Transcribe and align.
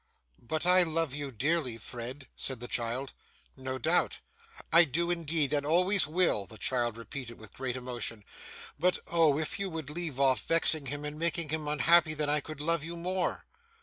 'But 0.39 0.65
I 0.65 0.81
love 0.81 1.13
you 1.13 1.31
dearly, 1.31 1.77
Fred,' 1.77 2.27
said 2.35 2.59
the 2.59 2.67
child. 2.67 3.13
'No 3.55 3.77
doubt!' 3.77 4.19
'I 4.73 4.85
do 4.85 5.11
indeed, 5.11 5.53
and 5.53 5.63
always 5.63 6.07
will,' 6.07 6.47
the 6.47 6.57
child 6.57 6.97
repeated 6.97 7.37
with 7.37 7.53
great 7.53 7.75
emotion, 7.75 8.23
'but 8.79 8.97
oh! 9.05 9.37
If 9.37 9.59
you 9.59 9.69
would 9.69 9.91
leave 9.91 10.19
off 10.19 10.43
vexing 10.47 10.87
him 10.87 11.05
and 11.05 11.19
making 11.19 11.49
him 11.49 11.67
unhappy, 11.67 12.15
then 12.15 12.31
I 12.31 12.39
could 12.41 12.61
love 12.61 12.83
you 12.83 12.97
more. 12.97 13.45